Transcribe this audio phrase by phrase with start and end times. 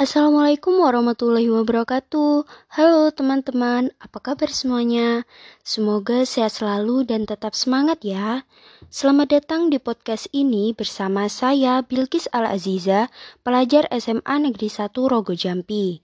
[0.00, 2.48] Assalamualaikum warahmatullahi wabarakatuh.
[2.72, 5.28] Halo teman-teman, apa kabar semuanya?
[5.60, 8.48] Semoga sehat selalu dan tetap semangat ya.
[8.88, 13.12] Selamat datang di podcast ini bersama saya Bilkis Al-Aziza,
[13.44, 16.00] pelajar SMA Negeri 1 Rogo Jampi.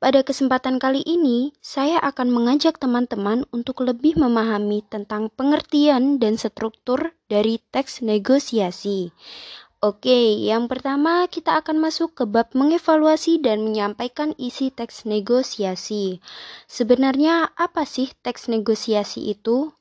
[0.00, 7.12] Pada kesempatan kali ini, saya akan mengajak teman-teman untuk lebih memahami tentang pengertian dan struktur
[7.28, 9.12] dari teks negosiasi.
[9.84, 16.24] Oke, yang pertama kita akan masuk ke bab mengevaluasi dan menyampaikan isi teks negosiasi.
[16.64, 19.76] Sebenarnya apa sih teks negosiasi itu?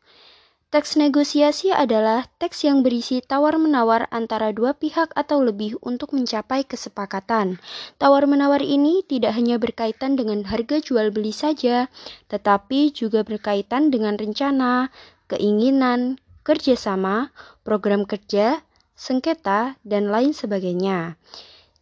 [0.76, 7.64] Teks negosiasi adalah teks yang berisi tawar-menawar antara dua pihak atau lebih untuk mencapai kesepakatan.
[7.96, 11.88] Tawar-menawar ini tidak hanya berkaitan dengan harga jual beli saja,
[12.28, 14.92] tetapi juga berkaitan dengan rencana,
[15.32, 17.32] keinginan, kerjasama,
[17.64, 21.18] program kerja, sengketa, dan lain sebagainya.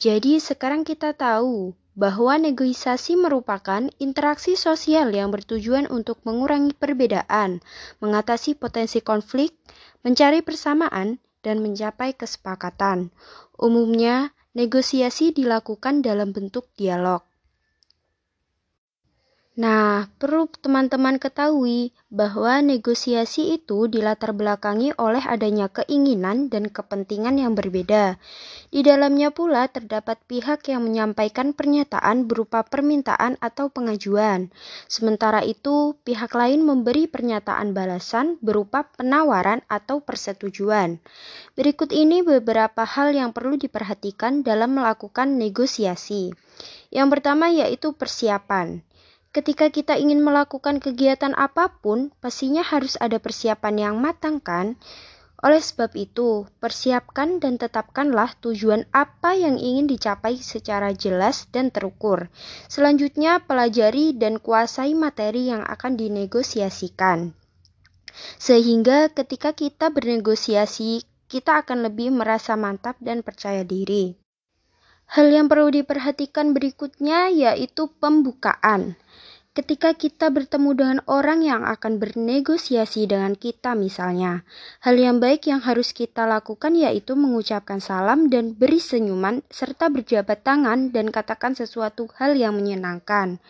[0.01, 7.59] Jadi sekarang kita tahu bahwa negosiasi merupakan interaksi sosial yang bertujuan untuk mengurangi perbedaan,
[7.99, 9.53] mengatasi potensi konflik,
[10.01, 13.09] mencari persamaan, dan mencapai kesepakatan.
[13.57, 17.25] Umumnya, negosiasi dilakukan dalam bentuk dialog.
[19.51, 27.51] Nah, perlu teman-teman ketahui bahwa negosiasi itu dilatar belakangi oleh adanya keinginan dan kepentingan yang
[27.51, 28.15] berbeda.
[28.71, 34.55] Di dalamnya pula terdapat pihak yang menyampaikan pernyataan berupa permintaan atau pengajuan.
[34.87, 41.03] Sementara itu, pihak lain memberi pernyataan balasan berupa penawaran atau persetujuan.
[41.59, 46.31] Berikut ini beberapa hal yang perlu diperhatikan dalam melakukan negosiasi.
[46.87, 48.87] Yang pertama yaitu persiapan.
[49.31, 54.75] Ketika kita ingin melakukan kegiatan apa pun, pastinya harus ada persiapan yang matang kan?
[55.41, 62.29] Oleh sebab itu, persiapkan dan tetapkanlah tujuan apa yang ingin dicapai secara jelas dan terukur.
[62.69, 67.33] Selanjutnya, pelajari dan kuasai materi yang akan dinegosiasikan.
[68.37, 74.20] Sehingga ketika kita bernegosiasi, kita akan lebih merasa mantap dan percaya diri.
[75.11, 78.95] Hal yang perlu diperhatikan berikutnya yaitu pembukaan.
[79.51, 84.47] Ketika kita bertemu dengan orang yang akan bernegosiasi dengan kita misalnya,
[84.79, 90.47] hal yang baik yang harus kita lakukan yaitu mengucapkan salam dan beri senyuman serta berjabat
[90.47, 93.43] tangan dan katakan sesuatu hal yang menyenangkan.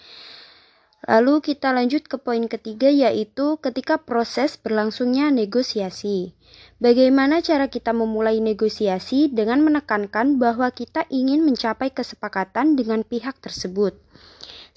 [1.01, 6.38] Lalu kita lanjut ke poin ketiga yaitu ketika proses berlangsungnya negosiasi.
[6.78, 13.97] Bagaimana cara kita memulai negosiasi dengan menekankan bahwa kita ingin mencapai kesepakatan dengan pihak tersebut.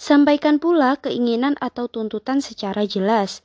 [0.01, 3.45] Sampaikan pula keinginan atau tuntutan secara jelas.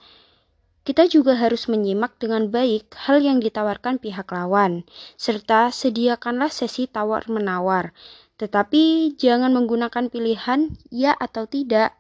[0.88, 4.88] Kita juga harus menyimak dengan baik hal yang ditawarkan pihak lawan,
[5.19, 7.91] serta sediakanlah sesi tawar-menawar.
[8.40, 11.98] Tetapi jangan menggunakan pilihan ya atau tidak.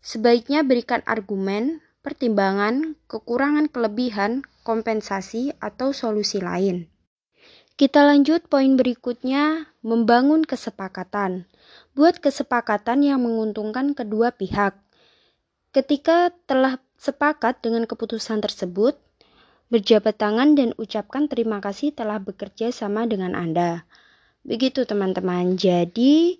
[0.00, 6.88] Sebaiknya berikan argumen, pertimbangan, kekurangan kelebihan, kompensasi, atau solusi lain.
[7.76, 11.48] Kita lanjut poin berikutnya, membangun kesepakatan.
[11.96, 14.76] Buat kesepakatan yang menguntungkan kedua pihak.
[15.72, 19.00] Ketika telah sepakat dengan keputusan tersebut,
[19.72, 23.88] berjabat tangan dan ucapkan terima kasih telah bekerja sama dengan Anda.
[24.44, 25.56] Begitu teman-teman.
[25.56, 26.36] Jadi,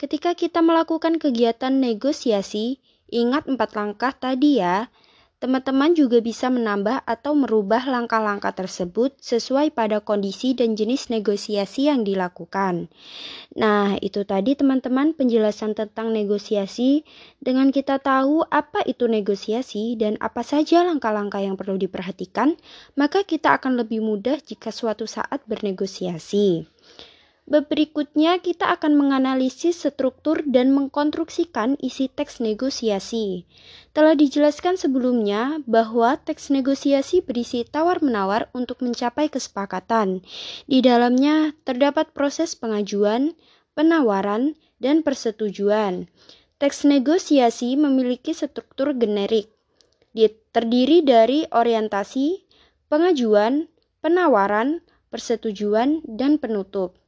[0.00, 4.92] ketika kita melakukan kegiatan negosiasi, Ingat empat langkah tadi ya.
[5.38, 12.02] Teman-teman juga bisa menambah atau merubah langkah-langkah tersebut sesuai pada kondisi dan jenis negosiasi yang
[12.02, 12.90] dilakukan.
[13.54, 17.06] Nah, itu tadi teman-teman penjelasan tentang negosiasi.
[17.38, 22.58] Dengan kita tahu apa itu negosiasi dan apa saja langkah-langkah yang perlu diperhatikan,
[22.98, 26.66] maka kita akan lebih mudah jika suatu saat bernegosiasi.
[27.48, 33.48] Berikutnya kita akan menganalisis struktur dan mengkonstruksikan isi teks negosiasi.
[33.96, 40.20] Telah dijelaskan sebelumnya bahwa teks negosiasi berisi tawar-menawar untuk mencapai kesepakatan.
[40.68, 43.32] Di dalamnya terdapat proses pengajuan,
[43.72, 46.04] penawaran, dan persetujuan.
[46.60, 49.48] Teks negosiasi memiliki struktur generik,
[50.52, 52.44] terdiri dari orientasi,
[52.92, 53.72] pengajuan,
[54.04, 56.98] penawaran, persetujuan, dan penutup.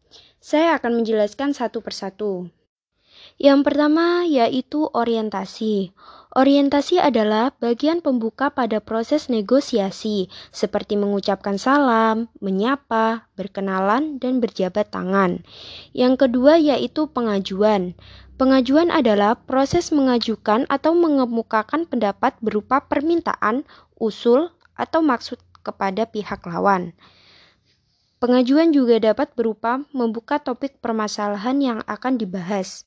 [0.40, 2.48] Saya akan menjelaskan satu persatu.
[3.40, 5.92] Yang pertama yaitu orientasi.
[6.30, 15.42] Orientasi adalah bagian pembuka pada proses negosiasi, seperti mengucapkan salam, menyapa, berkenalan, dan berjabat tangan.
[15.90, 17.98] Yang kedua yaitu pengajuan.
[18.38, 23.66] Pengajuan adalah proses mengajukan atau mengemukakan pendapat berupa permintaan,
[23.98, 26.96] usul, atau maksud kepada pihak lawan.
[28.20, 32.84] Pengajuan juga dapat berupa membuka topik permasalahan yang akan dibahas.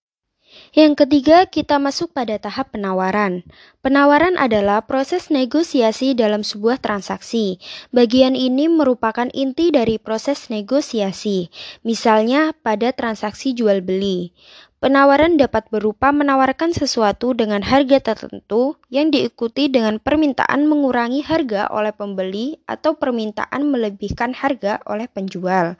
[0.77, 3.41] Yang ketiga, kita masuk pada tahap penawaran.
[3.81, 7.57] Penawaran adalah proses negosiasi dalam sebuah transaksi.
[7.89, 11.49] Bagian ini merupakan inti dari proses negosiasi,
[11.81, 14.37] misalnya pada transaksi jual beli.
[14.83, 21.95] Penawaran dapat berupa menawarkan sesuatu dengan harga tertentu yang diikuti dengan permintaan mengurangi harga oleh
[21.95, 25.79] pembeli atau permintaan melebihkan harga oleh penjual.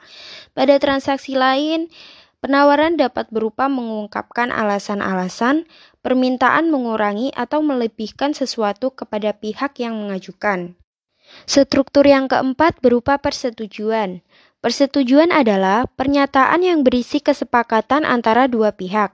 [0.56, 1.92] Pada transaksi lain,
[2.40, 5.64] Penawaran dapat berupa mengungkapkan alasan-alasan,
[6.04, 10.76] permintaan mengurangi atau melebihkan sesuatu kepada pihak yang mengajukan.
[11.48, 14.20] Struktur yang keempat berupa persetujuan.
[14.64, 19.12] Persetujuan adalah pernyataan yang berisi kesepakatan antara dua pihak.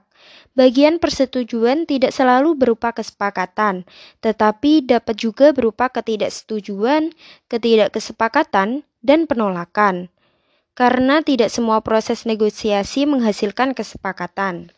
[0.55, 3.83] Bagian persetujuan tidak selalu berupa kesepakatan,
[4.23, 7.11] tetapi dapat juga berupa ketidaksetujuan,
[7.51, 10.07] ketidakkesepakatan, dan penolakan
[10.71, 14.71] karena tidak semua proses negosiasi menghasilkan kesepakatan.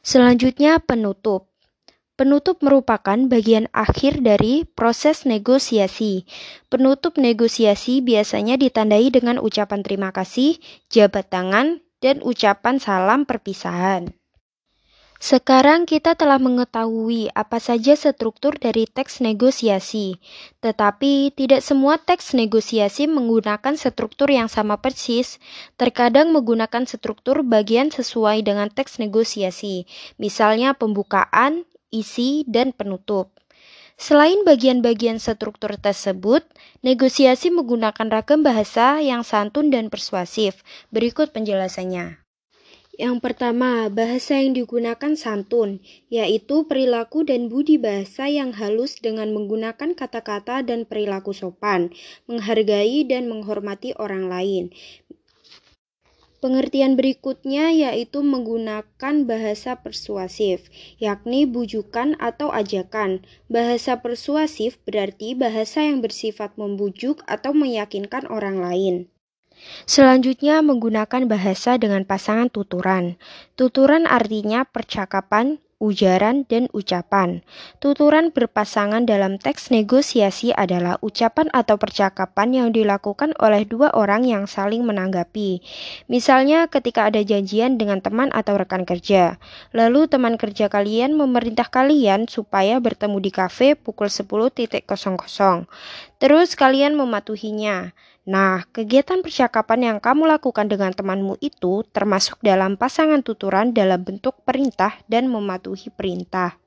[0.00, 1.52] Selanjutnya, penutup.
[2.16, 6.24] Penutup merupakan bagian akhir dari proses negosiasi.
[6.72, 10.56] Penutup negosiasi biasanya ditandai dengan ucapan terima kasih,
[10.88, 14.16] jabat tangan, dan ucapan salam perpisahan.
[15.16, 20.16] Sekarang kita telah mengetahui apa saja struktur dari teks negosiasi,
[20.64, 25.36] tetapi tidak semua teks negosiasi menggunakan struktur yang sama persis.
[25.80, 29.84] Terkadang menggunakan struktur bagian sesuai dengan teks negosiasi,
[30.20, 33.36] misalnya pembukaan, isi, dan penutup.
[33.96, 36.44] Selain bagian-bagian struktur tersebut,
[36.84, 40.60] negosiasi menggunakan ragam bahasa yang santun dan persuasif.
[40.92, 42.20] Berikut penjelasannya.
[42.96, 49.92] Yang pertama, bahasa yang digunakan santun, yaitu perilaku dan budi bahasa yang halus dengan menggunakan
[49.92, 51.92] kata-kata dan perilaku sopan,
[52.24, 54.72] menghargai dan menghormati orang lain.
[56.36, 60.68] Pengertian berikutnya yaitu menggunakan bahasa persuasif,
[61.00, 63.24] yakni bujukan atau ajakan.
[63.48, 69.08] Bahasa persuasif berarti bahasa yang bersifat membujuk atau meyakinkan orang lain.
[69.88, 73.16] Selanjutnya menggunakan bahasa dengan pasangan tuturan.
[73.56, 77.44] Tuturan artinya percakapan, ujaran, dan ucapan.
[77.84, 84.48] Tuturan berpasangan dalam teks negosiasi adalah ucapan atau percakapan yang dilakukan oleh dua orang yang
[84.48, 85.60] saling menanggapi.
[86.08, 89.36] Misalnya ketika ada janjian dengan teman atau rekan kerja,
[89.76, 94.88] lalu teman kerja kalian memerintah kalian supaya bertemu di kafe pukul 10.00.
[96.16, 97.92] Terus kalian mematuhinya.
[98.26, 104.42] Nah, kegiatan percakapan yang kamu lakukan dengan temanmu itu termasuk dalam pasangan tuturan dalam bentuk
[104.42, 106.58] perintah dan mematuhi perintah.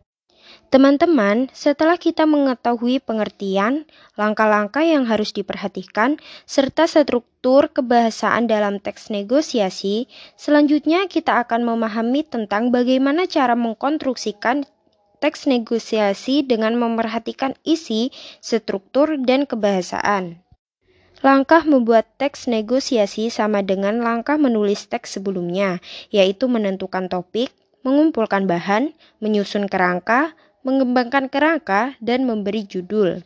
[0.71, 3.83] Teman-teman, setelah kita mengetahui pengertian,
[4.15, 6.15] langkah-langkah yang harus diperhatikan,
[6.47, 10.07] serta struktur kebahasaan dalam teks negosiasi,
[10.39, 14.63] selanjutnya kita akan memahami tentang bagaimana cara mengkonstruksikan
[15.19, 18.09] teks negosiasi dengan memerhatikan isi,
[18.39, 20.48] struktur, dan kebahasaan.
[21.19, 25.83] Langkah membuat teks negosiasi sama dengan langkah menulis teks sebelumnya,
[26.15, 27.51] yaitu menentukan topik,
[27.83, 30.31] mengumpulkan bahan, menyusun kerangka,
[30.63, 33.19] mengembangkan kerangka, dan memberi judul.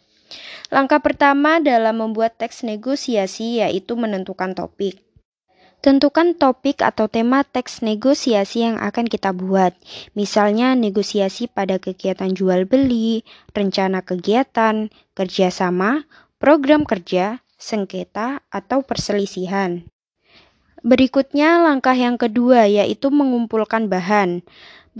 [0.74, 4.98] Langkah pertama dalam membuat teks negosiasi yaitu menentukan topik.
[5.84, 9.76] Tentukan topik atau tema teks negosiasi yang akan kita buat.
[10.18, 13.22] Misalnya negosiasi pada kegiatan jual beli,
[13.54, 16.08] rencana kegiatan, kerjasama,
[16.40, 19.88] program kerja, sengketa, atau perselisihan.
[20.84, 24.44] Berikutnya, langkah yang kedua yaitu mengumpulkan bahan.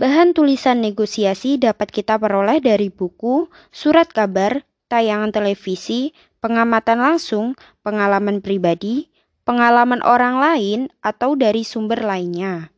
[0.00, 7.52] Bahan tulisan negosiasi dapat kita peroleh dari buku, surat kabar, tayangan televisi, pengamatan langsung,
[7.84, 9.12] pengalaman pribadi,
[9.44, 12.72] pengalaman orang lain, atau dari sumber lainnya.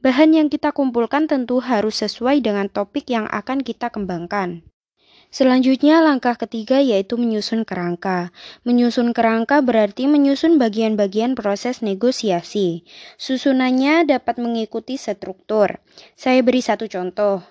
[0.00, 4.64] Bahan yang kita kumpulkan tentu harus sesuai dengan topik yang akan kita kembangkan.
[5.36, 8.32] Selanjutnya langkah ketiga yaitu menyusun kerangka.
[8.64, 12.88] Menyusun kerangka berarti menyusun bagian-bagian proses negosiasi.
[13.20, 15.84] Susunannya dapat mengikuti struktur.
[16.16, 17.44] Saya beri satu contoh.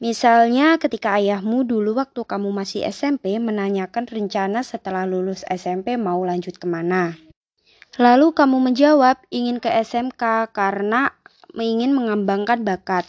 [0.00, 6.56] Misalnya ketika ayahmu dulu waktu kamu masih SMP menanyakan rencana setelah lulus SMP mau lanjut
[6.56, 7.12] ke mana.
[8.00, 11.12] Lalu kamu menjawab ingin ke SMK karena
[11.52, 13.04] ingin mengembangkan bakat.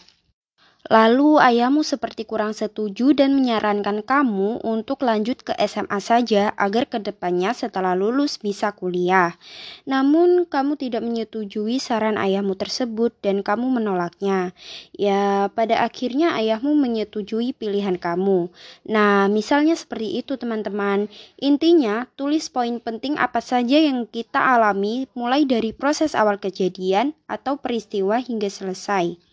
[0.90, 6.98] Lalu ayahmu seperti kurang setuju dan menyarankan kamu untuk lanjut ke SMA saja agar ke
[6.98, 9.38] depannya setelah lulus bisa kuliah.
[9.86, 14.50] Namun kamu tidak menyetujui saran ayahmu tersebut dan kamu menolaknya.
[14.90, 18.50] Ya, pada akhirnya ayahmu menyetujui pilihan kamu.
[18.90, 21.06] Nah, misalnya seperti itu teman-teman.
[21.38, 27.62] Intinya, tulis poin penting apa saja yang kita alami mulai dari proses awal kejadian atau
[27.62, 29.29] peristiwa hingga selesai.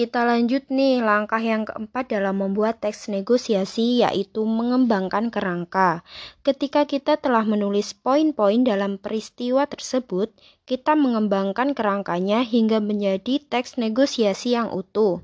[0.00, 6.00] Kita lanjut nih langkah yang keempat dalam membuat teks negosiasi yaitu mengembangkan kerangka.
[6.40, 10.32] Ketika kita telah menulis poin-poin dalam peristiwa tersebut,
[10.64, 15.20] kita mengembangkan kerangkanya hingga menjadi teks negosiasi yang utuh.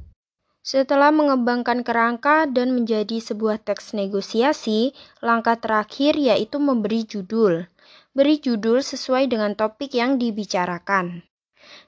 [0.61, 4.93] Setelah mengembangkan kerangka dan menjadi sebuah teks negosiasi,
[5.25, 7.65] langkah terakhir yaitu memberi judul.
[8.13, 11.25] Beri judul sesuai dengan topik yang dibicarakan.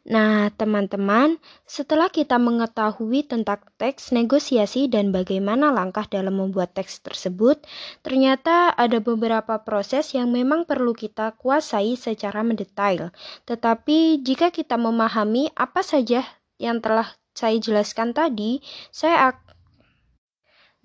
[0.07, 7.59] Nah, teman-teman, setelah kita mengetahui tentang teks negosiasi dan bagaimana langkah dalam membuat teks tersebut,
[8.07, 13.11] ternyata ada beberapa proses yang memang perlu kita kuasai secara mendetail.
[13.45, 16.23] Tetapi, jika kita memahami apa saja
[16.63, 19.35] yang telah saya jelaskan tadi, saya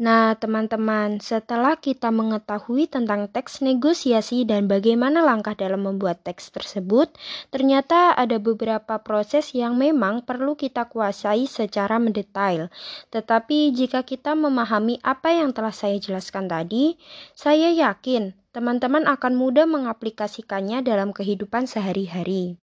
[0.04, 7.08] Nah, teman-teman, setelah kita mengetahui tentang teks negosiasi dan bagaimana langkah dalam membuat teks tersebut,
[7.56, 12.68] ternyata ada beberapa proses yang memang perlu kita kuasai secara mendetail.
[13.16, 17.00] Tetapi jika kita memahami apa yang telah saya jelaskan tadi,
[17.32, 22.60] saya yakin teman-teman akan mudah mengaplikasikannya dalam kehidupan sehari-hari.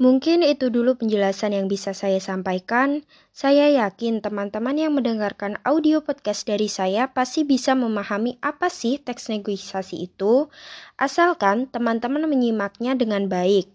[0.00, 3.04] Mungkin itu dulu penjelasan yang bisa saya sampaikan.
[3.36, 9.28] Saya yakin teman-teman yang mendengarkan audio podcast dari saya pasti bisa memahami apa sih teks
[9.28, 10.48] negosiasi itu,
[10.96, 13.68] asalkan teman-teman menyimaknya dengan baik.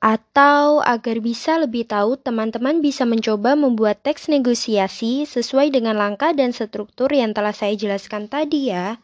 [0.00, 6.56] Atau agar bisa lebih tahu, teman-teman bisa mencoba membuat teks negosiasi sesuai dengan langkah dan
[6.56, 8.96] struktur yang telah saya jelaskan tadi ya.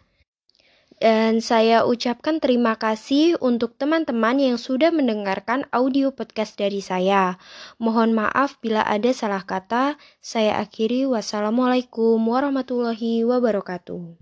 [0.97, 7.37] Dan saya ucapkan terima kasih untuk teman-teman yang sudah mendengarkan audio podcast dari saya.
[7.77, 10.01] Mohon maaf bila ada salah kata.
[10.23, 14.15] Saya akhiri wassalamualaikum warahmatullahi wabarakatuh.